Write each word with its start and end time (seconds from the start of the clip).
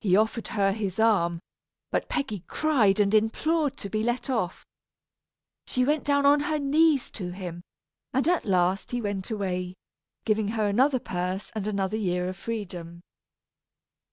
He 0.00 0.14
offered 0.14 0.46
her 0.54 0.70
his 0.70 1.00
arm, 1.00 1.40
but 1.90 2.08
Peggy 2.08 2.44
cried 2.46 3.00
and 3.00 3.12
implored 3.12 3.76
to 3.78 3.90
be 3.90 4.04
let 4.04 4.30
off. 4.30 4.64
She 5.66 5.84
went 5.84 6.04
down 6.04 6.24
on 6.24 6.38
her 6.38 6.60
knees 6.60 7.10
to 7.10 7.32
him, 7.32 7.60
and 8.12 8.28
at 8.28 8.44
last 8.44 8.92
he 8.92 9.02
went 9.02 9.32
away, 9.32 9.74
giving 10.24 10.46
her 10.54 10.68
another 10.68 11.00
purse 11.00 11.50
and 11.56 11.66
another 11.66 11.96
year 11.96 12.28
of 12.28 12.36
freedom. 12.36 13.00